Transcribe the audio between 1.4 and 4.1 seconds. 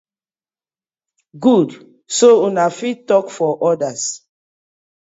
Good so una fit tok for others.